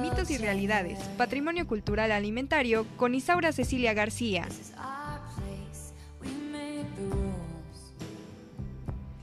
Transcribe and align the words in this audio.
Mitos 0.00 0.30
y 0.30 0.38
realidades, 0.38 0.98
patrimonio 1.18 1.66
cultural 1.66 2.12
alimentario 2.12 2.86
con 2.96 3.14
Isaura 3.14 3.52
Cecilia 3.52 3.92
García. 3.92 4.48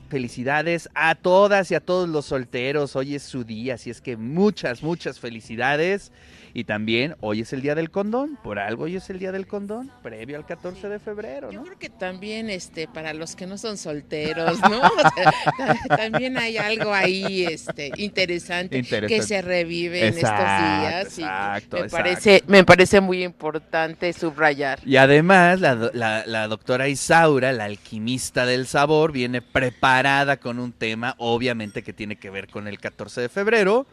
Felicidades 0.08 0.88
a 0.94 1.16
todas 1.16 1.72
y 1.72 1.74
a 1.74 1.80
todos 1.80 2.08
los 2.08 2.26
solteros. 2.26 2.94
Hoy 2.94 3.16
es 3.16 3.24
su 3.24 3.42
día, 3.42 3.74
así 3.74 3.90
es 3.90 4.00
que 4.00 4.16
muchas, 4.16 4.84
muchas 4.84 5.18
felicidades. 5.18 6.12
Y 6.54 6.64
también 6.64 7.16
hoy 7.20 7.40
es 7.40 7.52
el 7.52 7.62
día 7.62 7.74
del 7.74 7.90
condón, 7.90 8.38
por 8.42 8.58
algo 8.58 8.84
hoy 8.84 8.96
es 8.96 9.08
el 9.10 9.18
día 9.18 9.32
del 9.32 9.46
condón, 9.46 9.90
previo 10.02 10.36
al 10.36 10.44
14 10.44 10.88
de 10.88 10.98
febrero, 10.98 11.46
¿no? 11.46 11.52
Yo 11.52 11.62
creo 11.62 11.78
que 11.78 11.88
también 11.88 12.50
este 12.50 12.88
para 12.88 13.14
los 13.14 13.34
que 13.36 13.46
no 13.46 13.56
son 13.56 13.78
solteros, 13.78 14.60
¿no? 14.60 14.82
también 15.88 16.36
hay 16.36 16.58
algo 16.58 16.92
ahí 16.92 17.44
este 17.44 17.90
interesante, 17.96 18.82
que 18.82 19.22
se 19.22 19.40
revive 19.40 20.08
en 20.08 20.14
estos 20.14 20.22
días 20.22 21.18
exacto, 21.18 21.78
me 21.78 21.88
parece 21.88 22.42
me 22.46 22.64
parece 22.64 23.00
muy 23.00 23.24
importante 23.24 24.12
subrayar. 24.12 24.80
Y 24.84 24.96
además 24.96 25.60
la, 25.60 25.74
la, 25.94 26.26
la 26.26 26.48
doctora 26.48 26.88
Isaura, 26.88 27.52
la 27.52 27.64
alquimista 27.64 28.44
del 28.44 28.66
sabor, 28.66 29.12
viene 29.12 29.40
preparada 29.40 30.36
con 30.36 30.58
un 30.58 30.72
tema 30.72 31.14
obviamente 31.18 31.82
que 31.82 31.92
tiene 31.92 32.16
que 32.16 32.30
ver 32.30 32.48
con 32.48 32.68
el 32.68 32.78
14 32.78 33.22
de 33.22 33.28
febrero 33.28 33.86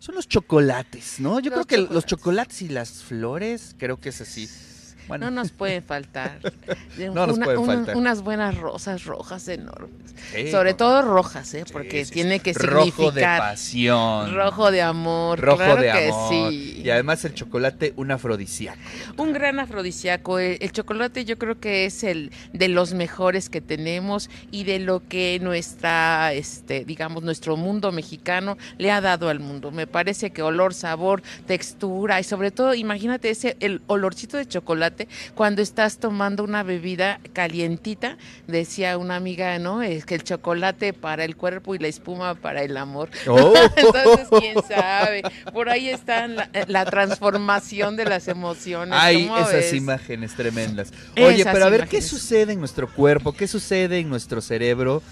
son 0.00 0.14
los 0.14 0.26
chocolates, 0.26 1.20
¿no? 1.20 1.40
Yo 1.40 1.52
creo 1.52 1.66
que 1.66 1.76
los 1.76 2.06
chocolates 2.06 2.62
y 2.62 2.68
las 2.68 3.02
flores, 3.04 3.76
creo 3.78 4.00
que 4.00 4.08
es 4.08 4.20
así. 4.22 4.48
No 5.08 5.30
nos 5.30 5.52
pueden 5.52 5.82
faltar. 5.82 6.38
no 6.98 7.26
nos 7.26 7.38
pueden 7.38 7.64
faltar. 7.64 7.96
unas 7.96 8.22
buenas 8.22 8.56
rosas 8.56 9.04
rojas 9.04 9.48
enormes. 9.48 10.10
Sobre 10.50 10.74
todo 10.74 11.02
rojas, 11.02 11.54
¿eh? 11.54 11.64
Porque 11.72 12.04
tiene 12.04 12.40
que 12.40 12.54
significar. 12.54 12.72
Rojo 12.72 13.10
de 13.10 13.22
pasión. 13.22 14.34
Rojo 14.34 14.70
de 14.70 14.82
amor. 14.82 15.40
Rojo 15.40 15.76
de 15.76 15.90
amor. 15.90 16.52
Y 16.52 16.88
además 16.90 17.24
el 17.24 17.34
chocolate, 17.34 17.92
un 17.96 18.10
afrodisíaco. 18.10 18.78
Un 19.16 19.32
gran 19.32 19.58
afrodisíaco. 19.58 20.38
El, 20.38 20.70
chocolate 20.72 21.24
yo 21.24 21.36
creo 21.38 21.58
que 21.58 21.84
es 21.84 22.04
el 22.04 22.30
de 22.52 22.68
los 22.68 22.94
mejores 22.94 23.48
que 23.50 23.60
tenemos 23.60 24.30
y 24.50 24.64
de 24.64 24.78
lo 24.78 25.06
que 25.08 25.38
nuestra, 25.42 26.32
este, 26.32 26.84
digamos, 26.84 27.22
nuestro 27.22 27.56
mundo 27.56 27.90
mexicano 27.92 28.56
le 28.78 28.90
ha 28.90 29.00
dado 29.00 29.28
al 29.28 29.40
mundo. 29.40 29.70
Me 29.70 29.86
parece 29.86 30.30
que 30.30 30.42
olor, 30.42 30.74
sabor, 30.74 31.22
textura 31.46 32.20
y 32.20 32.24
sobre 32.24 32.50
todo, 32.50 32.74
imagínate 32.74 33.30
ese, 33.30 33.56
el 33.60 33.82
olorcito 33.86 34.36
de 34.36 34.46
chocolate 34.46 34.99
cuando 35.34 35.62
estás 35.62 35.98
tomando 35.98 36.44
una 36.44 36.62
bebida 36.62 37.20
calientita, 37.32 38.16
decía 38.46 38.98
una 38.98 39.16
amiga, 39.16 39.58
¿no? 39.58 39.82
Es 39.82 40.04
que 40.04 40.14
el 40.14 40.24
chocolate 40.24 40.92
para 40.92 41.24
el 41.24 41.36
cuerpo 41.36 41.74
y 41.74 41.78
la 41.78 41.88
espuma 41.88 42.34
para 42.34 42.62
el 42.62 42.76
amor. 42.76 43.10
Oh. 43.32 43.54
Entonces, 43.76 44.26
quién 44.40 44.56
sabe. 44.66 45.22
Por 45.52 45.68
ahí 45.68 45.88
está 45.88 46.26
la, 46.26 46.84
transformación 46.84 47.96
de 47.96 48.04
las 48.04 48.26
emociones. 48.26 48.98
Hay 48.98 49.30
esas 49.40 49.72
imágenes 49.72 50.34
tremendas. 50.34 50.92
Oye, 51.16 51.44
pero 51.44 51.66
a 51.66 51.68
ver, 51.68 51.86
¿qué 51.86 52.02
sucede 52.02 52.52
en 52.52 52.58
nuestro 52.58 52.92
cuerpo? 52.92 53.32
¿Qué 53.32 53.46
sucede 53.46 53.98
en 53.98 54.08
nuestro 54.08 54.40
cerebro? 54.40 55.02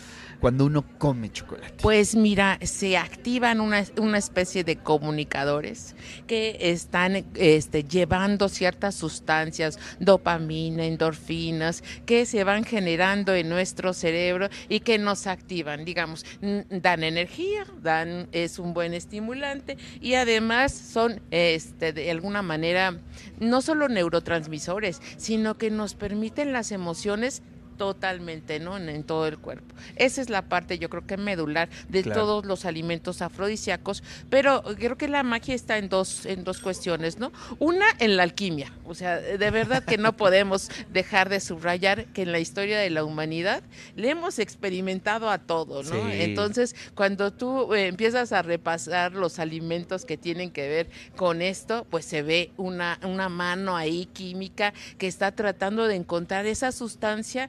Cuando 0.40 0.64
uno 0.66 0.84
come 0.98 1.30
chocolate? 1.30 1.74
Pues 1.82 2.14
mira, 2.14 2.58
se 2.62 2.96
activan 2.96 3.60
una, 3.60 3.84
una 4.00 4.18
especie 4.18 4.64
de 4.64 4.76
comunicadores 4.76 5.94
que 6.26 6.56
están 6.60 7.24
este, 7.34 7.84
llevando 7.84 8.48
ciertas 8.48 8.94
sustancias, 8.94 9.78
dopamina, 9.98 10.84
endorfinas, 10.84 11.82
que 12.06 12.26
se 12.26 12.44
van 12.44 12.64
generando 12.64 13.34
en 13.34 13.48
nuestro 13.48 13.92
cerebro 13.92 14.48
y 14.68 14.80
que 14.80 14.98
nos 14.98 15.26
activan, 15.26 15.84
digamos, 15.84 16.24
dan 16.70 17.04
energía, 17.04 17.66
dan, 17.82 18.28
es 18.32 18.58
un 18.58 18.74
buen 18.74 18.94
estimulante 18.94 19.76
y 20.00 20.14
además 20.14 20.72
son 20.72 21.20
este, 21.30 21.92
de 21.92 22.10
alguna 22.10 22.42
manera 22.42 22.98
no 23.40 23.62
solo 23.62 23.88
neurotransmisores, 23.88 25.00
sino 25.16 25.56
que 25.56 25.70
nos 25.70 25.94
permiten 25.94 26.52
las 26.52 26.72
emociones 26.72 27.42
totalmente, 27.78 28.60
¿no? 28.60 28.76
En, 28.76 29.04
todo 29.04 29.26
el 29.26 29.38
cuerpo. 29.38 29.74
Esa 29.96 30.20
es 30.20 30.28
la 30.28 30.42
parte, 30.42 30.78
yo 30.78 30.90
creo 30.90 31.06
que 31.06 31.16
medular 31.16 31.68
de 31.88 32.02
todos 32.02 32.44
los 32.44 32.64
alimentos 32.64 33.22
afrodisíacos, 33.22 34.02
pero 34.28 34.62
creo 34.76 34.98
que 34.98 35.08
la 35.08 35.22
magia 35.22 35.54
está 35.54 35.78
en 35.78 35.88
dos, 35.88 36.26
en 36.26 36.44
dos 36.44 36.58
cuestiones, 36.58 37.18
¿no? 37.18 37.32
Una, 37.58 37.86
en 38.00 38.16
la 38.16 38.24
alquimia. 38.24 38.72
O 38.84 38.94
sea, 38.94 39.16
de 39.16 39.50
verdad 39.50 39.84
que 39.84 39.96
no 39.96 40.14
podemos 40.14 40.70
dejar 40.92 41.28
de 41.28 41.40
subrayar 41.40 42.06
que 42.06 42.22
en 42.22 42.32
la 42.32 42.40
historia 42.40 42.78
de 42.78 42.90
la 42.90 43.04
humanidad 43.04 43.62
le 43.96 44.10
hemos 44.10 44.38
experimentado 44.38 45.30
a 45.30 45.38
todo, 45.38 45.82
¿no? 45.82 46.10
Entonces, 46.10 46.74
cuando 46.94 47.32
tú 47.32 47.74
eh, 47.74 47.86
empiezas 47.86 48.32
a 48.32 48.42
repasar 48.42 49.12
los 49.12 49.38
alimentos 49.38 50.04
que 50.04 50.16
tienen 50.16 50.50
que 50.50 50.68
ver 50.68 50.90
con 51.16 51.40
esto, 51.40 51.86
pues 51.88 52.04
se 52.04 52.22
ve 52.22 52.50
una, 52.56 52.98
una 53.04 53.28
mano 53.28 53.76
ahí 53.76 54.06
química 54.06 54.74
que 54.98 55.06
está 55.06 55.32
tratando 55.32 55.86
de 55.86 55.94
encontrar 55.94 56.46
esa 56.46 56.72
sustancia 56.72 57.48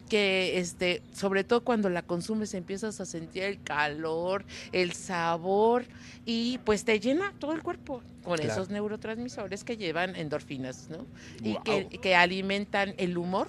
que 0.11 0.59
este, 0.59 1.01
sobre 1.13 1.45
todo 1.45 1.63
cuando 1.63 1.89
la 1.89 2.01
consumes 2.01 2.53
empiezas 2.53 2.99
a 2.99 3.05
sentir 3.05 3.43
el 3.43 3.63
calor, 3.63 4.43
el 4.73 4.91
sabor 4.91 5.85
y 6.25 6.57
pues 6.65 6.83
te 6.83 6.99
llena 6.99 7.31
todo 7.39 7.53
el 7.53 7.63
cuerpo 7.63 8.03
con 8.23 8.39
esos 8.41 8.69
neurotransmisores 8.69 9.63
que 9.63 9.77
llevan 9.77 10.15
endorfinas, 10.15 10.89
¿no? 10.89 11.05
Y 11.41 11.57
que, 11.97 12.15
alimentan 12.15 12.93
el 12.97 13.17
humor. 13.17 13.47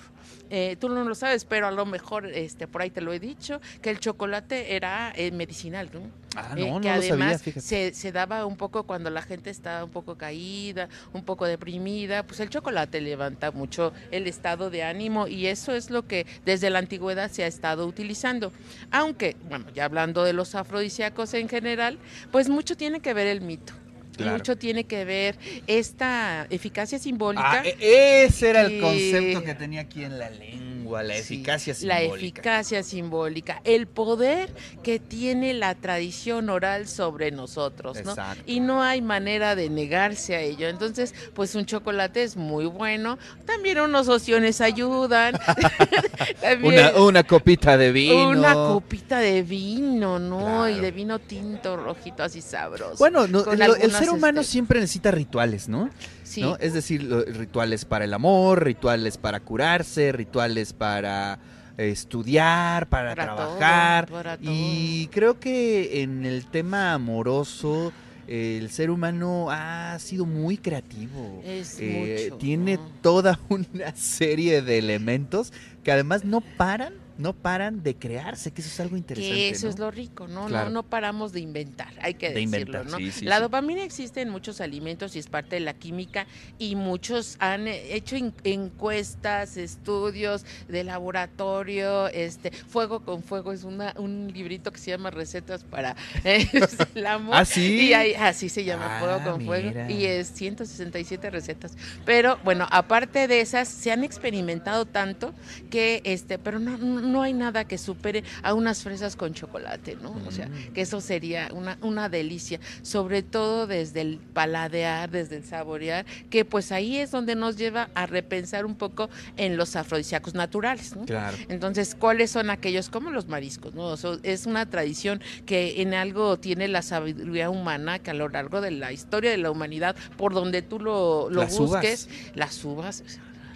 Eh, 0.50 0.76
tú 0.78 0.88
no 0.88 1.04
lo 1.04 1.14
sabes, 1.14 1.44
pero 1.44 1.66
a 1.66 1.72
lo 1.72 1.84
mejor 1.84 2.26
este 2.26 2.68
por 2.68 2.82
ahí 2.82 2.90
te 2.90 3.00
lo 3.00 3.12
he 3.12 3.18
dicho, 3.18 3.60
que 3.80 3.90
el 3.90 3.98
chocolate 3.98 4.76
era 4.76 5.12
eh, 5.16 5.30
medicinal, 5.32 5.90
¿no? 5.92 6.00
Ah, 6.36 6.54
no, 6.56 6.78
eh, 6.78 6.80
que 6.80 6.90
además 6.90 7.42
Se, 7.42 7.92
se, 7.92 8.12
daba 8.12 8.46
un 8.46 8.56
poco 8.56 8.84
cuando 8.84 9.10
la 9.10 9.22
gente 9.22 9.50
estaba 9.50 9.84
un 9.84 9.90
poco 9.90 10.16
caída, 10.16 10.88
un 11.12 11.24
poco 11.24 11.46
deprimida, 11.46 12.22
pues 12.22 12.40
el 12.40 12.48
chocolate 12.48 13.00
levanta 13.00 13.50
mucho 13.50 13.92
el 14.10 14.26
estado 14.26 14.70
de 14.70 14.82
ánimo 14.84 15.26
y 15.26 15.46
eso 15.46 15.74
es 15.74 15.90
lo 15.90 16.06
que 16.06 16.26
desde 16.52 16.70
la 16.70 16.78
antigüedad 16.78 17.30
se 17.30 17.44
ha 17.44 17.46
estado 17.46 17.86
utilizando. 17.86 18.52
Aunque, 18.90 19.36
bueno, 19.48 19.66
ya 19.74 19.86
hablando 19.86 20.22
de 20.22 20.32
los 20.32 20.54
afrodisíacos 20.54 21.32
en 21.34 21.48
general, 21.48 21.98
pues 22.30 22.48
mucho 22.48 22.76
tiene 22.76 23.00
que 23.00 23.14
ver 23.14 23.26
el 23.26 23.40
mito. 23.40 23.72
Mucho 24.18 24.56
tiene 24.56 24.84
que 24.84 25.04
ver 25.04 25.38
esta 25.66 26.46
eficacia 26.50 26.98
simbólica. 26.98 27.62
Ah, 27.62 27.62
e-, 27.64 28.24
ese 28.24 28.50
era 28.50 28.62
el 28.62 28.80
concepto 28.80 29.42
que 29.42 29.54
tenía 29.54 29.80
aquí 29.80 30.04
en 30.04 30.18
la 30.18 30.28
lengua, 30.30 30.71
la 31.02 31.16
eficacia 31.16 31.74
simbólica. 31.74 32.08
La 32.08 32.16
eficacia 32.16 32.82
simbólica, 32.82 33.60
el 33.64 33.86
poder 33.86 34.50
que 34.82 34.98
tiene 34.98 35.54
la 35.54 35.74
tradición 35.74 36.50
oral 36.50 36.86
sobre 36.88 37.30
nosotros, 37.30 37.98
¿no? 38.04 38.14
Y 38.46 38.60
no 38.60 38.82
hay 38.82 39.02
manera 39.02 39.54
de 39.54 39.70
negarse 39.70 40.36
a 40.36 40.40
ello. 40.40 40.68
Entonces, 40.68 41.14
pues 41.34 41.54
un 41.54 41.66
chocolate 41.66 42.22
es 42.22 42.36
muy 42.36 42.66
bueno. 42.66 43.18
También 43.44 43.80
unos 43.80 44.08
ociones 44.08 44.60
ayudan. 44.60 45.34
una, 46.96 47.22
copita 47.24 47.76
de 47.76 47.92
vino. 47.92 48.28
Una 48.28 48.54
copita 48.54 49.18
de 49.18 49.42
vino, 49.42 50.18
¿no? 50.18 50.68
Y 50.68 50.80
de 50.80 50.90
vino 50.90 51.18
tinto, 51.18 51.76
rojito, 51.76 52.22
así 52.22 52.40
sabroso. 52.40 52.96
Bueno, 52.98 53.24
el 53.24 53.92
ser 53.92 54.10
humano 54.10 54.40
este, 54.40 54.52
siempre 54.52 54.80
necesita 54.80 55.10
rituales, 55.10 55.68
¿no? 55.68 55.90
Sí. 56.32 56.42
Es 56.60 56.72
decir, 56.72 57.08
rituales 57.36 57.84
para 57.84 58.04
el 58.04 58.14
amor, 58.14 58.64
rituales 58.64 59.18
para 59.18 59.40
curarse, 59.40 60.12
rituales 60.12 60.72
para 60.72 61.38
estudiar, 61.76 62.88
para, 62.88 63.14
trabajar. 63.14 64.38
Y 64.40 65.08
creo 65.08 65.38
que 65.38 66.02
en 66.02 66.24
el 66.24 66.46
tema 66.46 66.94
amoroso 66.94 67.92
el 68.26 68.70
ser 68.70 68.90
humano 68.90 69.48
ha 69.50 69.98
sido 69.98 70.24
muy 70.24 70.56
creativo. 70.56 71.42
Eh, 71.44 72.30
tiene 72.38 72.78
toda 73.00 73.38
una 73.48 73.94
serie 73.94 74.62
de 74.62 74.78
elementos 74.78 75.52
que 75.82 75.92
además 75.92 76.24
no 76.24 76.40
paran 76.40 76.94
no 77.18 77.32
paran 77.32 77.82
de 77.82 77.94
crearse, 77.96 78.52
que 78.52 78.60
eso 78.60 78.70
es 78.70 78.80
algo 78.80 78.96
interesante. 78.96 79.36
Que 79.36 79.48
eso 79.50 79.68
es 79.68 79.78
lo 79.78 79.90
rico, 79.90 80.28
¿no? 80.28 80.48
No, 80.48 80.70
no 80.70 80.82
paramos 80.82 81.32
de 81.32 81.40
inventar, 81.40 81.92
hay 82.00 82.14
que 82.14 82.30
decirlo, 82.30 82.84
¿no? 82.84 82.98
la 83.22 83.40
dopamina 83.40 83.82
existe 83.82 84.20
en 84.20 84.28
muchos 84.28 84.60
alimentos 84.60 85.16
y 85.16 85.18
es 85.18 85.26
parte 85.26 85.56
de 85.56 85.60
la 85.60 85.74
química 85.74 86.26
y 86.58 86.76
muchos 86.76 87.36
han 87.38 87.68
hecho 87.68 88.16
encuestas, 88.44 89.56
estudios 89.56 90.44
de 90.68 90.84
laboratorio, 90.84 92.08
este, 92.08 92.50
Fuego 92.50 93.00
con 93.00 93.22
Fuego 93.22 93.52
es 93.52 93.64
una, 93.64 93.94
un 93.98 94.30
librito 94.32 94.72
que 94.72 94.78
se 94.78 94.90
llama 94.90 95.10
Recetas 95.10 95.64
para 95.64 95.96
el 96.24 97.06
amor. 97.06 97.36
¿Ah, 97.36 97.44
sí? 97.44 97.88
Y 97.88 97.94
así 97.94 98.48
se 98.48 98.64
llama, 98.64 98.98
Fuego 98.98 99.18
ah, 99.20 99.24
con 99.24 99.44
Fuego, 99.44 99.90
y 99.90 100.04
es 100.04 100.28
167 100.28 101.30
recetas. 101.30 101.76
Pero 102.04 102.38
bueno, 102.44 102.66
aparte 102.70 103.28
de 103.28 103.40
esas, 103.40 103.68
se 103.68 103.92
han 103.92 104.04
experimentado 104.04 104.86
tanto 104.86 105.34
que, 105.70 106.00
este, 106.04 106.38
pero 106.38 106.58
no 106.58 107.01
no 107.01 107.01
hay 107.22 107.32
nada 107.32 107.64
que 107.64 107.78
supere 107.78 108.24
a 108.42 108.54
unas 108.54 108.82
fresas 108.82 109.16
con 109.16 109.34
chocolate, 109.34 109.96
¿no? 110.02 110.14
O 110.26 110.30
sea, 110.30 110.48
mm. 110.48 110.72
que 110.72 110.80
eso 110.82 111.00
sería 111.00 111.48
una, 111.52 111.78
una 111.82 112.08
delicia, 112.08 112.60
sobre 112.82 113.22
todo 113.22 113.66
desde 113.66 114.00
el 114.00 114.18
paladear, 114.18 115.10
desde 115.10 115.36
el 115.36 115.44
saborear, 115.44 116.06
que 116.30 116.44
pues 116.44 116.72
ahí 116.72 116.98
es 116.98 117.10
donde 117.10 117.34
nos 117.34 117.56
lleva 117.56 117.88
a 117.94 118.06
repensar 118.06 118.64
un 118.64 118.74
poco 118.74 119.10
en 119.36 119.56
los 119.56 119.76
afrodisíacos 119.76 120.34
naturales, 120.34 120.96
¿no? 120.96 121.04
Claro. 121.04 121.36
Entonces, 121.48 121.94
¿cuáles 121.94 122.30
son 122.30 122.50
aquellos 122.50 122.88
como 122.88 123.10
los 123.10 123.28
mariscos, 123.28 123.74
¿no? 123.74 123.92
es 124.22 124.46
una 124.46 124.68
tradición 124.68 125.20
que 125.46 125.82
en 125.82 125.94
algo 125.94 126.38
tiene 126.38 126.68
la 126.68 126.82
sabiduría 126.82 127.50
humana 127.50 127.98
que 127.98 128.10
a 128.10 128.14
lo 128.14 128.28
largo 128.28 128.60
de 128.60 128.70
la 128.70 128.92
historia 128.92 129.30
de 129.30 129.38
la 129.38 129.50
humanidad, 129.50 129.96
por 130.16 130.34
donde 130.34 130.62
tú 130.62 130.78
lo, 130.80 131.28
busques, 131.30 132.08
las 132.34 132.64
uvas, 132.64 133.02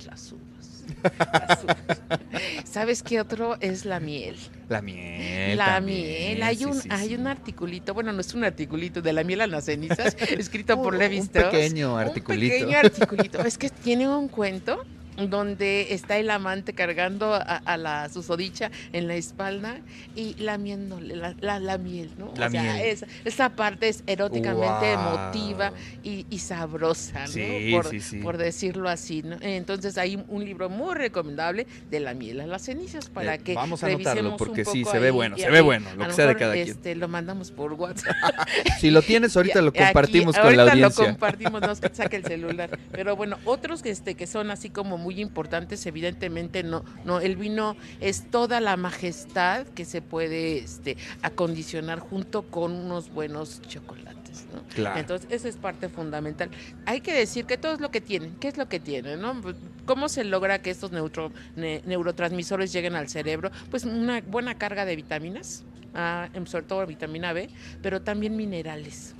las 0.04 0.32
uvas. 0.32 0.45
¿Sabes 2.64 3.02
qué 3.02 3.20
otro 3.20 3.56
es 3.60 3.84
la 3.84 4.00
miel? 4.00 4.36
La 4.68 4.82
miel. 4.82 5.56
La 5.56 5.80
miel. 5.80 6.42
Hay 6.42 6.64
un, 6.64 6.80
hay 6.90 7.14
un 7.14 7.26
articulito, 7.26 7.94
bueno, 7.94 8.12
no 8.12 8.20
es 8.20 8.34
un 8.34 8.44
articulito, 8.44 9.00
de 9.02 9.12
la 9.12 9.24
miel 9.24 9.40
a 9.40 9.46
las 9.46 9.64
cenizas, 9.66 10.16
escrito 10.30 10.82
por 10.82 10.96
Levi 10.96 11.20
Un 11.20 11.28
pequeño 11.28 11.96
articulito. 11.96 12.54
Un 12.54 12.60
pequeño 12.60 12.78
articulito. 12.78 13.44
es 13.44 13.58
que 13.58 13.70
tiene 13.70 14.08
un 14.08 14.28
cuento 14.28 14.84
donde 15.16 15.94
está 15.94 16.18
el 16.18 16.30
amante 16.30 16.74
cargando 16.74 17.34
a, 17.34 17.76
la 17.76 18.08
susodicha 18.08 18.70
en 18.92 19.08
la 19.08 19.16
espalda 19.16 19.80
y 20.14 20.34
lamiéndole 20.34 21.16
la, 21.16 21.34
la, 21.60 21.78
miel, 21.78 22.10
¿no? 22.18 22.32
La 22.36 22.46
o 22.46 22.50
sea, 22.50 22.82
esa 22.82 23.50
parte 23.50 23.88
es 23.88 24.02
eróticamente 24.06 24.92
emotiva 24.92 25.72
y, 26.02 26.24
sabrosa, 26.38 27.26
¿no? 27.26 27.76
por, 27.76 28.22
por, 28.22 28.36
decirlo 28.36 28.88
así, 28.88 29.22
¿no? 29.22 29.36
Entonces 29.40 29.98
hay 29.98 30.22
un 30.28 30.44
libro 30.44 30.68
muy 30.68 30.94
recomendable 30.94 31.66
de 31.90 32.00
la 32.00 32.14
miel 32.14 32.40
a 32.40 32.46
las 32.46 32.62
cenizas 32.62 33.08
para 33.08 33.34
eh, 33.34 33.38
que 33.38 33.54
vamos 33.54 33.82
a 33.82 33.86
anotarlo 33.86 34.36
porque 34.36 34.64
sí 34.64 34.84
se 34.84 34.98
ve 34.98 35.10
bueno, 35.10 35.36
se 35.36 35.50
ve 35.50 35.60
bueno, 35.60 35.88
lo 35.96 36.06
que 36.06 36.12
sea 36.12 36.26
de 36.26 36.36
cada 36.36 36.56
este, 36.56 36.80
quien. 36.80 37.00
Lo 37.00 37.08
mandamos 37.08 37.50
por 37.50 37.72
WhatsApp. 37.72 38.14
si 38.80 38.90
lo 38.90 39.02
tienes 39.02 39.36
ahorita 39.36 39.60
lo 39.62 39.72
compartimos 39.72 40.36
con 40.36 40.56
la 40.56 40.62
audiencia. 40.64 40.86
Ahorita 40.86 41.02
lo 41.02 41.08
compartimos, 41.08 41.60
no 41.60 41.76
que 41.76 41.94
saque 41.94 42.16
el 42.16 42.24
celular. 42.24 42.78
Pero 42.92 43.16
bueno, 43.16 43.38
otros 43.44 43.82
que 43.82 43.90
este 43.90 44.14
que 44.14 44.26
son 44.26 44.50
así 44.50 44.70
como 44.70 44.98
muy 45.06 45.20
importantes, 45.20 45.86
evidentemente 45.86 46.64
no, 46.64 46.84
no, 47.04 47.20
el 47.20 47.36
vino 47.36 47.76
es 48.00 48.28
toda 48.28 48.58
la 48.58 48.76
majestad 48.76 49.64
que 49.68 49.84
se 49.84 50.02
puede 50.02 50.58
este, 50.58 50.96
acondicionar 51.22 52.00
junto 52.00 52.42
con 52.42 52.72
unos 52.72 53.10
buenos 53.10 53.62
chocolates. 53.62 54.46
¿no? 54.52 54.96
Entonces, 54.96 55.30
eso 55.30 55.46
es 55.46 55.56
parte 55.58 55.88
fundamental. 55.88 56.50
Hay 56.86 57.02
que 57.02 57.14
decir 57.14 57.44
que 57.44 57.56
todo 57.56 57.72
es 57.74 57.80
lo 57.80 57.92
que 57.92 58.00
tienen. 58.00 58.34
¿Qué 58.40 58.48
es 58.48 58.56
lo 58.56 58.68
que 58.68 58.80
tienen? 58.80 59.20
¿no? 59.20 59.40
Pues, 59.40 59.54
¿Cómo 59.84 60.08
se 60.08 60.24
logra 60.24 60.60
que 60.60 60.70
estos 60.70 60.90
neutro, 60.90 61.30
neurotransmisores 61.54 62.72
lleguen 62.72 62.96
al 62.96 63.08
cerebro? 63.08 63.52
Pues 63.70 63.84
una 63.84 64.22
buena 64.22 64.58
carga 64.58 64.84
de 64.84 64.96
vitaminas, 64.96 65.62
ah, 65.94 66.28
sobre 66.46 66.64
todo 66.64 66.84
vitamina 66.84 67.32
B, 67.32 67.48
pero 67.80 68.02
también 68.02 68.34
minerales. 68.34 69.14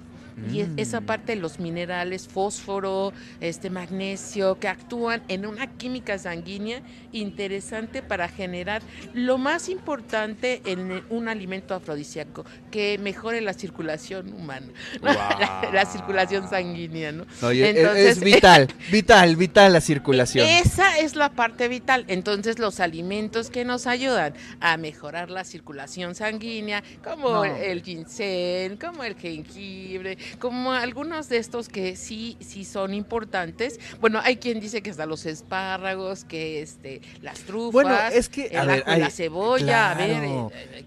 Y 0.52 0.66
esa 0.76 1.00
mm. 1.00 1.06
parte 1.06 1.34
de 1.34 1.40
los 1.40 1.58
minerales, 1.58 2.28
fósforo, 2.28 3.12
este 3.40 3.70
magnesio, 3.70 4.58
que 4.58 4.68
actúan 4.68 5.22
en 5.28 5.46
una 5.46 5.66
química 5.66 6.18
sanguínea 6.18 6.82
interesante 7.12 8.02
para 8.02 8.28
generar 8.28 8.82
lo 9.14 9.38
más 9.38 9.68
importante 9.68 10.60
en 10.66 11.02
un 11.08 11.28
alimento 11.28 11.74
afrodisíaco, 11.74 12.44
que 12.70 12.98
mejore 12.98 13.40
la 13.40 13.54
circulación 13.54 14.32
humana, 14.32 14.66
la, 15.72 15.86
circulación 15.86 16.48
sanguínea, 16.50 17.12
¿no? 17.12 17.24
es 17.50 18.20
vital, 18.20 18.68
vital, 18.90 19.36
vital 19.36 19.72
la 19.72 19.80
circulación. 19.80 20.46
Esa 20.46 20.98
es 20.98 21.16
la 21.16 21.30
parte 21.30 21.68
vital. 21.68 22.04
Entonces, 22.08 22.58
los 22.58 22.80
alimentos 22.80 23.50
que 23.50 23.64
nos 23.64 23.86
ayudan 23.86 24.34
a 24.60 24.76
mejorar 24.76 25.30
la 25.30 25.44
circulación 25.44 26.14
sanguínea, 26.14 26.82
como 27.02 27.44
el 27.44 27.82
ginseng, 27.82 28.76
como 28.76 29.04
el 29.04 29.16
jengibre, 29.16 30.18
como 30.38 30.72
algunos 30.72 31.28
de 31.28 31.38
estos 31.38 31.68
que 31.68 31.96
sí, 31.96 32.36
sí 32.40 32.64
son 32.64 32.94
importantes. 32.94 33.80
Bueno, 34.00 34.20
hay 34.22 34.36
quien 34.36 34.60
dice 34.60 34.82
que 34.82 34.90
hasta 34.90 35.06
los 35.06 35.26
espárragos, 35.26 36.24
que 36.24 36.62
este, 36.62 37.00
las 37.22 37.40
trufas, 37.40 37.72
bueno, 37.72 37.96
es 38.12 38.28
que, 38.28 38.50
la 38.52 39.10
cebolla, 39.10 39.92
a 39.92 39.94
ver. 39.94 40.24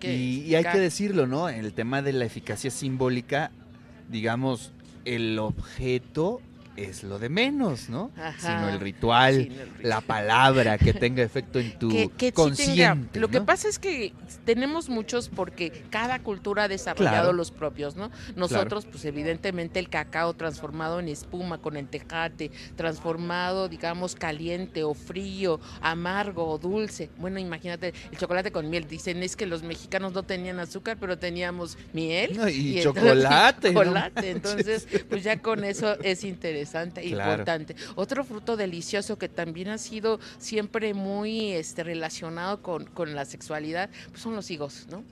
Eh, 0.01 0.15
y, 0.47 0.56
hay 0.56 0.63
que 0.63 0.80
decirlo, 0.80 1.27
¿no? 1.27 1.50
El 1.50 1.74
tema 1.74 2.01
de 2.01 2.13
la 2.13 2.25
eficacia 2.25 2.71
simbólica, 2.71 3.51
digamos, 4.09 4.71
el 5.06 5.39
objeto 5.39 6.41
es 6.84 7.04
lo 7.04 7.20
de 7.20 7.30
menos, 7.30 7.90
¿no? 7.90 8.12
Sino 8.40 8.70
el 8.70 8.80
ritual, 8.80 9.50
la 9.81 10.02
palabra 10.02 10.78
que 10.78 10.94
tenga 10.94 11.24
efecto 11.24 11.60
en 11.60 11.78
tu 11.78 11.90
consciente. 12.34 13.20
lo 13.20 13.28
que 13.28 13.42
pasa 13.42 13.68
es 13.68 13.80
que 13.80 14.14
tenemos 14.46 14.90
muchos 14.90 15.30
porque 15.30 15.84
cada 15.90 16.20
cultura 16.20 16.64
ha 16.64 16.68
desarrollado 16.68 17.34
los 17.34 17.52
propios, 17.52 17.96
¿no? 17.96 18.12
Nosotros, 18.36 18.86
pues 18.86 19.06
evidentemente 19.06 19.80
el 19.80 19.90
cacao 19.90 20.34
transformado 20.34 21.00
en 21.00 21.10
espuma 21.10 21.60
con 21.60 21.76
el 21.76 21.88
tejate, 21.88 22.52
transformado, 22.76 23.68
digamos, 23.68 24.16
caliente 24.16 24.84
o 24.84 24.94
frío, 24.94 25.60
amargo 25.82 26.48
o 26.48 26.58
dulce. 26.58 27.10
Bueno, 27.18 27.40
imagínate 27.40 27.94
el 28.12 28.18
chocolate 28.18 28.52
con 28.52 28.70
miel. 28.70 28.88
Dicen 28.88 29.22
es 29.24 29.36
que 29.36 29.46
los 29.46 29.64
mexicanos 29.64 30.14
no 30.14 30.24
tenían 30.24 30.60
azúcar, 30.60 30.98
pero 31.00 31.18
teníamos 31.18 31.78
miel. 31.94 32.40
y, 32.50 32.82
chocolate. 32.82 33.70
chocolate. 33.74 34.32
Entonces, 34.32 34.88
pues 35.10 35.24
ya 35.24 35.42
con 35.42 35.64
eso 35.64 36.00
es 36.02 36.24
interesante 36.24 36.69
interesante 36.69 37.06
importante. 37.06 37.75
Otro 37.95 38.24
fruto 38.24 38.57
delicioso 38.57 39.18
que 39.18 39.30
también 39.30 39.69
ha 39.69 39.77
sido 39.77 40.19
siempre 40.38 40.94
muy 40.94 41.51
este, 41.51 41.83
relacionado 41.83 42.62
con, 42.62 42.86
con 42.86 43.16
la 43.16 43.25
sexualidad, 43.25 43.89
pues 44.10 44.21
son 44.21 44.36
los 44.36 44.50
higos, 44.51 44.88
¿no? 44.89 45.04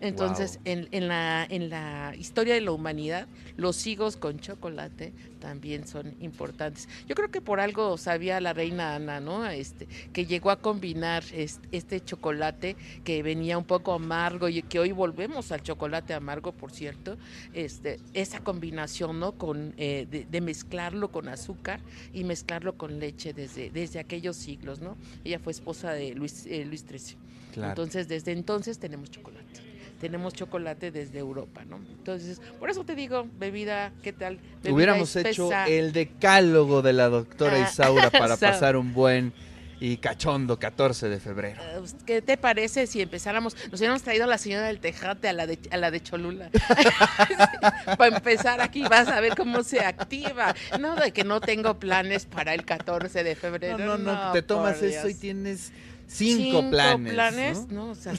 Entonces, 0.00 0.60
en, 0.64 0.88
en, 0.92 1.08
la, 1.08 1.46
en 1.48 1.70
la 1.70 2.14
historia 2.18 2.54
de 2.54 2.60
la 2.60 2.72
humanidad, 2.72 3.26
los 3.56 3.86
higos 3.86 4.16
con 4.16 4.38
chocolate 4.38 5.12
también 5.38 5.86
son 5.86 6.14
importantes. 6.20 6.88
Yo 7.06 7.14
creo 7.14 7.30
que 7.30 7.40
por 7.40 7.60
algo 7.60 7.98
sabía 7.98 8.40
la 8.40 8.54
reina 8.54 8.94
Ana, 8.94 9.20
¿no? 9.20 9.46
Este, 9.46 9.86
que 10.12 10.24
llegó 10.24 10.50
a 10.50 10.56
combinar 10.56 11.22
este, 11.32 12.00
chocolate 12.00 12.76
que 13.04 13.22
venía 13.22 13.58
un 13.58 13.64
poco 13.64 13.92
amargo 13.92 14.48
y 14.48 14.62
que 14.62 14.78
hoy 14.78 14.92
volvemos 14.92 15.52
al 15.52 15.62
chocolate 15.62 16.14
amargo, 16.14 16.52
por 16.52 16.72
cierto, 16.72 17.18
este, 17.52 18.00
esa 18.14 18.40
combinación, 18.40 19.20
¿no? 19.20 19.32
Con, 19.32 19.74
eh, 19.76 20.26
de, 20.30 20.40
mezclarlo 20.40 21.10
con 21.10 21.28
azúcar 21.28 21.80
y 22.12 22.24
mezclarlo 22.24 22.76
con 22.78 22.98
leche 22.98 23.32
desde, 23.32 23.70
desde 23.70 23.98
aquellos 23.98 24.36
siglos, 24.36 24.80
¿no? 24.80 24.96
Ella 25.24 25.38
fue 25.38 25.52
esposa 25.52 25.92
de 25.92 26.14
Luis, 26.14 26.46
eh, 26.46 26.64
Luis 26.64 26.84
XIII. 26.88 27.16
Entonces, 27.56 28.08
desde 28.08 28.32
entonces 28.32 28.78
tenemos 28.78 29.10
chocolate 29.10 29.73
tenemos 30.04 30.34
chocolate 30.34 30.90
desde 30.90 31.18
Europa, 31.18 31.64
¿no? 31.64 31.76
Entonces, 31.76 32.38
por 32.60 32.68
eso 32.68 32.84
te 32.84 32.94
digo, 32.94 33.26
bebida, 33.38 33.90
¿qué 34.02 34.12
tal? 34.12 34.38
Hubiéramos 34.68 35.16
hecho 35.16 35.48
el 35.66 35.94
decálogo 35.94 36.82
de 36.82 36.92
la 36.92 37.08
doctora 37.08 37.56
ah, 37.56 37.70
Isaura 37.70 38.10
para 38.10 38.36
pasar 38.36 38.76
un 38.76 38.92
buen 38.92 39.32
y 39.80 39.96
cachondo 39.96 40.58
14 40.58 41.08
de 41.08 41.20
febrero. 41.20 41.58
Eh, 41.62 41.76
pues, 41.78 41.96
¿Qué 42.04 42.20
te 42.20 42.36
parece 42.36 42.86
si 42.86 43.00
empezáramos? 43.00 43.56
Nos 43.70 43.80
hubiéramos 43.80 44.02
traído 44.02 44.24
a 44.24 44.26
la 44.26 44.36
señora 44.36 44.66
del 44.66 44.78
Tejate, 44.78 45.26
a 45.26 45.32
la 45.32 45.46
de, 45.46 45.58
a 45.70 45.78
la 45.78 45.90
de 45.90 46.02
Cholula. 46.02 46.50
para 47.96 48.14
empezar 48.14 48.60
aquí 48.60 48.82
vas 48.82 49.08
a 49.08 49.20
ver 49.20 49.34
cómo 49.34 49.62
se 49.62 49.80
activa. 49.80 50.54
No, 50.78 50.96
de 50.96 51.12
que 51.12 51.24
no 51.24 51.40
tengo 51.40 51.78
planes 51.78 52.26
para 52.26 52.52
el 52.52 52.66
14 52.66 53.24
de 53.24 53.36
febrero. 53.36 53.78
No, 53.78 53.96
no, 53.96 54.26
no, 54.26 54.32
te 54.32 54.42
tomas 54.42 54.82
eso 54.82 55.08
y 55.08 55.14
tienes 55.14 55.72
cinco, 56.06 56.70
planes. 56.70 57.12
planes, 57.12 57.68
¿no? 57.68 57.90
O 57.90 57.94
sea, 57.94 58.14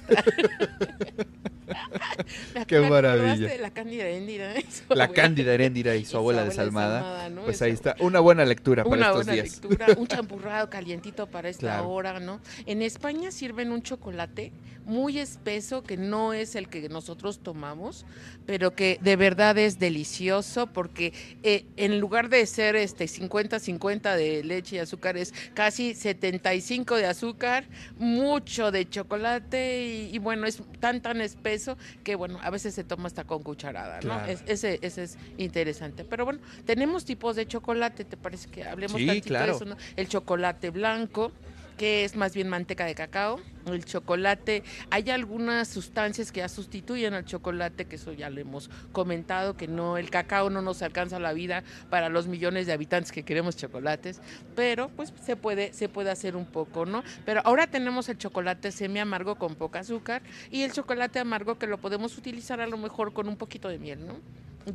Qué 2.67 2.79
maravilla. 2.81 3.57
la 3.59 3.71
Cándida 3.71 4.05
Heréndira. 4.05 4.53
La 4.89 5.07
Cándida 5.09 5.53
Heréndira 5.53 5.95
y 5.95 6.05
su, 6.05 6.17
abuela, 6.17 6.43
desalmada. 6.43 7.29
Pues 7.43 7.61
ahí 7.61 7.71
está. 7.71 7.95
Una 7.99 8.19
buena 8.19 8.45
lectura 8.45 8.83
para 8.83 9.07
estos 9.07 9.27
días. 9.27 9.61
Lectura, 9.61 9.87
un 9.97 10.07
champurrado 10.07 10.69
calientito 10.69 11.27
para 11.27 11.49
esta 11.49 11.81
hora, 11.83 12.19
¿no? 12.19 12.39
En 12.65 12.81
España 12.81 13.31
sirven 13.31 13.71
un 13.71 13.81
chocolate 13.81 14.51
muy 14.85 15.19
espeso 15.19 15.83
que 15.83 15.97
no 15.97 16.33
es 16.33 16.55
el 16.55 16.69
que 16.69 16.87
nosotros 16.89 17.39
tomamos, 17.39 18.05
pero 18.45 18.75
que 18.75 18.99
de 19.01 19.15
verdad 19.15 19.57
es 19.57 19.79
delicioso 19.79 20.67
porque 20.67 21.13
eh, 21.43 21.65
en 21.77 21.99
lugar 21.99 22.29
de 22.29 22.45
ser 22.45 22.75
este 22.75 23.05
50-50 23.05 24.15
de 24.15 24.43
leche 24.43 24.77
y 24.77 24.79
azúcar 24.79 25.17
es 25.17 25.33
casi 25.53 25.93
75 25.93 26.95
de 26.95 27.05
azúcar, 27.05 27.65
mucho 27.97 28.71
de 28.71 28.87
chocolate 28.89 30.09
y, 30.11 30.17
bueno, 30.19 30.45
es 30.45 30.61
tan 30.79 31.01
tan 31.01 31.21
espeso 31.21 31.77
que 32.03 32.15
bueno, 32.15 32.39
a 32.41 32.49
veces 32.49 32.73
se 32.75 32.83
toma 32.83 33.07
hasta 33.07 33.23
con 33.23 33.43
cucharada, 33.43 33.99
¿no? 34.01 34.23
ese, 34.25 34.79
ese 34.81 35.03
es 35.03 35.17
interesante. 35.37 36.03
Pero 36.03 36.25
bueno, 36.25 36.39
tenemos 36.65 37.05
tipos 37.05 37.35
de 37.35 37.47
chocolate, 37.47 38.05
¿te 38.05 38.17
parece 38.17 38.49
que 38.49 38.63
hablemos 38.63 38.97
sí, 38.97 39.21
claro. 39.21 39.59
El 39.95 40.07
chocolate 40.07 40.69
blanco, 40.69 41.31
que 41.77 42.03
es 42.05 42.15
más 42.15 42.33
bien 42.33 42.49
manteca 42.49 42.85
de 42.85 42.95
cacao. 42.95 43.39
El 43.65 43.83
chocolate, 43.83 44.63
hay 44.91 45.09
algunas 45.09 45.67
sustancias 45.67 46.31
que 46.31 46.39
ya 46.39 46.49
sustituyen 46.49 47.15
al 47.15 47.25
chocolate, 47.25 47.85
que 47.85 47.95
eso 47.95 48.13
ya 48.13 48.29
lo 48.29 48.39
hemos 48.39 48.69
comentado, 48.91 49.57
que 49.57 49.67
no, 49.67 49.97
el 49.97 50.11
cacao 50.11 50.51
no 50.51 50.61
nos 50.61 50.83
alcanza 50.83 51.19
la 51.19 51.33
vida 51.33 51.63
para 51.89 52.09
los 52.09 52.27
millones 52.27 52.67
de 52.67 52.73
habitantes 52.73 53.11
que 53.11 53.23
queremos 53.23 53.57
chocolates, 53.57 54.21
pero 54.55 54.89
pues 54.89 55.13
se 55.23 55.35
puede, 55.35 55.73
se 55.73 55.89
puede 55.89 56.11
hacer 56.11 56.35
un 56.35 56.45
poco, 56.45 56.85
¿no? 56.85 57.03
Pero 57.25 57.41
ahora 57.43 57.65
tenemos 57.65 58.07
el 58.09 58.19
chocolate 58.19 58.71
semi 58.71 58.99
amargo 58.99 59.35
con 59.35 59.55
poca 59.55 59.79
azúcar 59.79 60.21
y 60.51 60.61
el 60.61 60.71
chocolate 60.71 61.19
amargo 61.19 61.57
que 61.57 61.65
lo 61.65 61.79
podemos 61.79 62.17
utilizar 62.17 62.61
a 62.61 62.67
lo 62.67 62.77
mejor 62.77 63.13
con 63.13 63.27
un 63.27 63.35
poquito 63.35 63.67
de 63.67 63.79
miel, 63.79 64.05
¿no? 64.05 64.15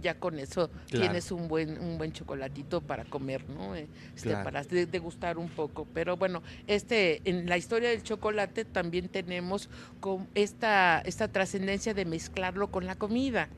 Ya 0.00 0.14
con 0.14 0.38
eso 0.38 0.70
tienes 0.87 1.30
un 1.32 1.49
buen 1.49 1.78
un 1.78 1.99
buen 1.99 2.12
chocolatito 2.12 2.80
para 2.80 3.04
comer, 3.04 3.49
¿no? 3.49 3.75
Eh, 3.75 3.87
este, 4.14 4.32
Para 4.32 4.62
degustar 4.62 5.38
un 5.38 5.49
poco. 5.49 5.87
Pero 5.92 6.16
bueno, 6.16 6.42
este 6.66 7.20
en 7.28 7.47
la 7.47 7.56
historia 7.56 7.90
del 7.90 8.02
chocolate 8.02 8.64
también 8.64 9.09
tenemos 9.09 9.68
con 10.00 10.28
esta 10.35 11.00
esta 11.04 11.28
trascendencia 11.28 11.94
de 11.94 12.04
mezclarlo 12.04 12.70
con 12.70 12.87
la 12.87 12.94
comida. 12.94 13.49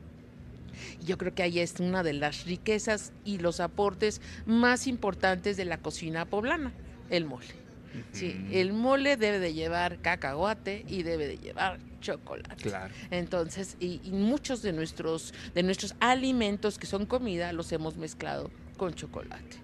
Yo 1.05 1.17
creo 1.17 1.35
que 1.35 1.43
ahí 1.43 1.59
es 1.59 1.79
una 1.79 2.01
de 2.01 2.13
las 2.13 2.45
riquezas 2.45 3.11
y 3.23 3.37
los 3.37 3.59
aportes 3.59 4.21
más 4.45 4.87
importantes 4.87 5.55
de 5.55 5.65
la 5.65 5.77
cocina 5.77 6.25
poblana, 6.25 6.71
el 7.09 7.25
mole. 7.25 7.45
Sí, 8.11 8.35
el 8.51 8.73
mole 8.73 9.17
debe 9.17 9.37
de 9.37 9.53
llevar 9.53 9.99
cacahuate 9.99 10.83
y 10.87 11.03
debe 11.03 11.27
de 11.27 11.37
llevar 11.37 11.79
chocolate. 12.03 12.61
Claro. 12.61 12.93
Entonces, 13.09 13.77
y, 13.79 13.99
muchos 14.11 14.61
de 14.61 14.73
nuestros, 14.73 15.33
de 15.55 15.63
nuestros 15.63 15.95
alimentos 15.99 16.77
que 16.77 16.85
son 16.85 17.07
comida 17.07 17.51
los 17.53 17.71
hemos 17.71 17.97
mezclado 17.97 18.51
con 18.77 18.93
chocolate. 18.93 19.63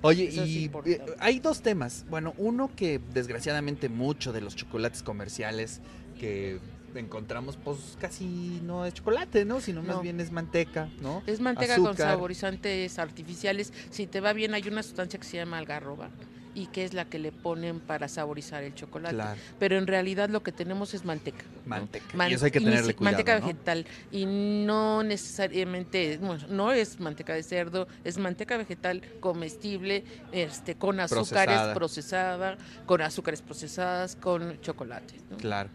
Oye, 0.00 0.24
y 0.24 0.70
eh, 0.86 1.00
hay 1.18 1.38
dos 1.38 1.60
temas. 1.60 2.06
Bueno, 2.08 2.34
uno 2.38 2.70
que 2.74 2.98
desgraciadamente 3.12 3.88
mucho 3.88 4.32
de 4.32 4.40
los 4.40 4.56
chocolates 4.56 5.02
comerciales 5.02 5.80
que 6.18 6.60
encontramos, 6.94 7.58
pues 7.62 7.98
casi 8.00 8.60
no 8.64 8.86
es 8.86 8.94
chocolate, 8.94 9.44
¿no? 9.44 9.60
Sino 9.60 9.82
más 9.82 10.00
bien 10.00 10.18
es 10.18 10.32
manteca, 10.32 10.88
¿no? 11.02 11.22
Es 11.26 11.40
manteca 11.40 11.76
con 11.76 11.94
saborizantes 11.94 12.98
artificiales. 12.98 13.72
Si 13.90 14.06
te 14.06 14.20
va 14.20 14.32
bien, 14.32 14.54
hay 14.54 14.66
una 14.66 14.82
sustancia 14.82 15.20
que 15.20 15.26
se 15.26 15.36
llama 15.36 15.58
algarroba 15.58 16.10
y 16.56 16.68
que 16.68 16.86
es 16.86 16.94
la 16.94 17.04
que 17.04 17.18
le 17.18 17.32
ponen 17.32 17.80
para 17.80 18.08
saborizar 18.08 18.64
el 18.64 18.74
chocolate. 18.74 19.38
Pero 19.58 19.76
en 19.76 19.86
realidad 19.86 20.30
lo 20.30 20.42
que 20.42 20.52
tenemos 20.52 20.94
es 20.94 21.04
manteca. 21.04 21.44
Manteca. 21.66 22.30
y 22.30 22.32
eso 22.32 22.46
hay 22.46 22.50
que 22.50 22.60
tenerle 22.60 22.94
cuidado. 22.94 23.14
Manteca 23.14 23.40
vegetal. 23.40 23.86
Y 24.10 24.24
no 24.24 25.02
necesariamente, 25.02 26.16
bueno, 26.16 26.46
no 26.48 26.72
es 26.72 26.98
manteca 26.98 27.34
de 27.34 27.42
cerdo, 27.42 27.86
es 28.04 28.16
manteca 28.16 28.56
vegetal 28.56 29.02
comestible, 29.20 30.02
este, 30.32 30.76
con 30.76 30.98
azúcares 30.98 31.60
procesada, 31.74 32.56
con 32.86 33.02
azúcares 33.02 33.42
procesadas, 33.42 34.16
con 34.16 34.58
chocolate. 34.62 35.14
Claro. 35.38 35.68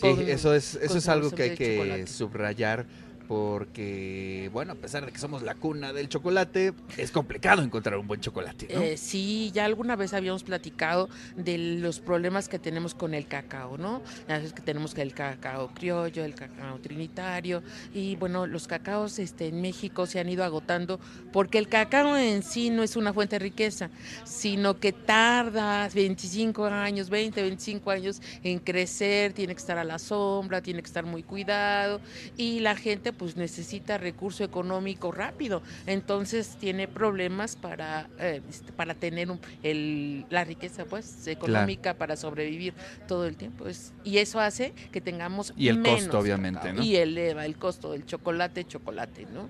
Sí, 0.00 0.06
eso 0.28 0.54
es, 0.54 0.76
eso 0.76 0.98
es 0.98 1.08
algo 1.08 1.32
que 1.32 1.42
hay 1.42 1.56
que 1.56 2.06
subrayar 2.06 2.86
porque, 3.28 4.48
bueno, 4.54 4.72
a 4.72 4.74
pesar 4.74 5.04
de 5.04 5.12
que 5.12 5.18
somos 5.18 5.42
la 5.42 5.54
cuna 5.54 5.92
del 5.92 6.08
chocolate, 6.08 6.72
es 6.96 7.10
complicado 7.10 7.62
encontrar 7.62 7.98
un 7.98 8.06
buen 8.06 8.22
chocolate. 8.22 8.66
Eh, 8.70 8.96
sí, 8.96 9.50
ya 9.52 9.66
alguna 9.66 9.96
vez 9.96 10.14
habíamos 10.14 10.42
platicado 10.42 11.10
de 11.36 11.58
los 11.58 12.00
problemas 12.00 12.48
que 12.48 12.58
tenemos 12.58 12.94
con 12.94 13.12
el 13.12 13.26
cacao, 13.26 13.76
¿no? 13.76 14.02
A 14.28 14.38
veces 14.38 14.54
que 14.54 14.62
tenemos 14.62 14.96
el 14.96 15.12
cacao 15.12 15.68
criollo, 15.74 16.24
el 16.24 16.34
cacao 16.34 16.78
trinitario, 16.78 17.62
y 17.94 18.16
bueno, 18.16 18.46
los 18.46 18.66
cacaos 18.66 19.18
este, 19.18 19.48
en 19.48 19.60
México 19.60 20.06
se 20.06 20.20
han 20.20 20.28
ido 20.30 20.42
agotando 20.42 20.98
porque 21.30 21.58
el 21.58 21.68
cacao 21.68 22.16
en 22.16 22.42
sí 22.42 22.70
no 22.70 22.82
es 22.82 22.96
una 22.96 23.12
fuente 23.12 23.36
de 23.36 23.40
riqueza, 23.40 23.90
sino 24.24 24.80
que 24.80 24.92
tarda 24.92 25.88
25 25.90 26.64
años, 26.64 27.10
20, 27.10 27.42
25 27.42 27.90
años 27.90 28.22
en 28.42 28.58
crecer, 28.58 29.34
tiene 29.34 29.54
que 29.54 29.60
estar 29.60 29.76
a 29.76 29.84
la 29.84 29.98
sombra, 29.98 30.62
tiene 30.62 30.80
que 30.80 30.86
estar 30.86 31.04
muy 31.04 31.22
cuidado, 31.22 32.00
y 32.38 32.60
la 32.60 32.74
gente 32.74 33.12
pues 33.18 33.36
necesita 33.36 33.98
recurso 33.98 34.44
económico 34.44 35.12
rápido, 35.12 35.62
entonces 35.86 36.56
tiene 36.58 36.88
problemas 36.88 37.56
para, 37.56 38.08
eh, 38.18 38.40
este, 38.48 38.72
para 38.72 38.94
tener 38.94 39.28
el, 39.62 40.24
la 40.30 40.44
riqueza 40.44 40.84
pues 40.84 41.26
económica 41.26 41.94
para 41.94 42.16
sobrevivir 42.16 42.74
todo 43.06 43.26
el 43.26 43.36
tiempo. 43.36 43.66
y 44.04 44.18
eso 44.18 44.40
hace 44.40 44.72
que 44.92 45.00
tengamos 45.00 45.52
y 45.56 45.68
el 45.68 45.82
costo 45.82 46.18
obviamente, 46.18 46.72
Y 46.82 46.96
eleva 46.96 47.44
el 47.44 47.56
costo 47.56 47.92
del 47.92 48.06
chocolate, 48.06 48.64
chocolate, 48.64 49.26
¿no? 49.32 49.48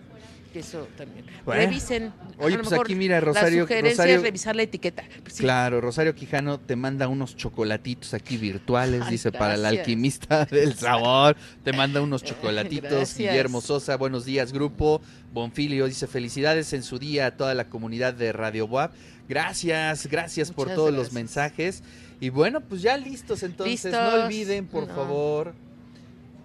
Eso 0.58 0.88
también. 0.96 1.24
Revisen. 1.46 2.12
Oye, 2.38 2.58
pues 2.58 2.72
aquí 2.72 2.94
mira, 2.94 3.20
Rosario. 3.20 3.66
Rosario, 3.66 4.20
revisar 4.20 4.56
la 4.56 4.62
etiqueta. 4.62 5.04
Pues 5.22 5.36
claro, 5.36 5.80
Rosario 5.80 6.14
Quijano 6.14 6.58
te 6.60 6.76
manda 6.76 7.08
unos 7.08 7.36
chocolatitos 7.36 8.14
aquí 8.14 8.36
virtuales, 8.36 9.08
dice, 9.08 9.32
para 9.32 9.54
el 9.54 9.64
alquimista 9.64 10.44
del 10.50 10.74
sabor. 10.74 11.36
Te 11.64 11.72
manda 11.72 12.00
unos 12.00 12.22
chocolatitos. 12.24 13.16
Guillermo 13.16 13.60
Sosa, 13.60 13.96
buenos 13.96 14.24
días, 14.24 14.52
grupo. 14.52 15.00
Bonfilio 15.32 15.86
dice, 15.86 16.06
felicidades 16.06 16.72
en 16.72 16.82
su 16.82 16.98
día 16.98 17.26
a 17.26 17.36
toda 17.36 17.54
la 17.54 17.68
comunidad 17.68 18.14
de 18.14 18.32
Radio 18.32 18.66
WAP. 18.66 18.92
Gracias, 19.28 20.06
gracias 20.06 20.50
por 20.50 20.68
todos 20.74 20.92
los 20.92 21.12
mensajes. 21.12 21.82
Y 22.20 22.30
bueno, 22.30 22.60
pues 22.60 22.82
ya 22.82 22.96
listos 22.96 23.42
entonces. 23.42 23.92
No 23.92 24.24
olviden, 24.24 24.66
por 24.66 24.88
favor, 24.88 25.54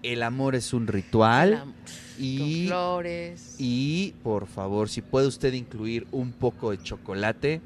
el 0.04 0.22
amor 0.22 0.54
es 0.54 0.72
un 0.72 0.86
ritual. 0.86 1.64
Y, 2.18 2.66
flores. 2.68 3.56
Y 3.58 4.14
por 4.22 4.46
favor, 4.46 4.88
si 4.88 5.02
puede 5.02 5.26
usted 5.26 5.52
incluir 5.52 6.06
un 6.12 6.30
poco 6.32 6.70
de 6.70 6.80
chocolate, 6.80 7.60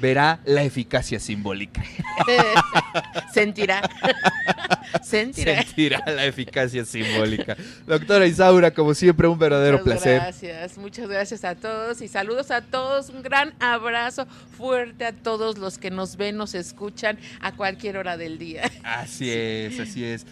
verá 0.00 0.40
la 0.44 0.62
eficacia 0.62 1.18
simbólica. 1.18 1.82
Sentirá. 3.32 3.82
Sentirá. 5.02 5.62
Sentirá 5.62 6.04
la 6.06 6.26
eficacia 6.26 6.84
simbólica. 6.84 7.56
Doctora 7.86 8.26
Isaura, 8.26 8.72
como 8.72 8.94
siempre, 8.94 9.26
un 9.26 9.38
verdadero 9.38 9.82
placer. 9.82 10.20
Gracias, 10.20 10.78
muchas 10.78 11.08
gracias 11.08 11.44
a 11.44 11.54
todos 11.54 12.00
y 12.02 12.08
saludos 12.08 12.50
a 12.50 12.60
todos. 12.60 13.08
Un 13.08 13.22
gran 13.22 13.54
abrazo 13.58 14.26
fuerte 14.56 15.04
a 15.04 15.12
todos 15.12 15.58
los 15.58 15.78
que 15.78 15.90
nos 15.90 16.16
ven, 16.16 16.36
nos 16.36 16.54
escuchan 16.54 17.18
a 17.40 17.52
cualquier 17.52 17.96
hora 17.96 18.16
del 18.16 18.38
día. 18.38 18.70
Así 18.84 19.30
es, 19.30 19.80
así 19.80 20.04
es. 20.04 20.26